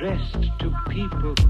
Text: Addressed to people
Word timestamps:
Addressed 0.00 0.58
to 0.58 0.74
people 0.88 1.49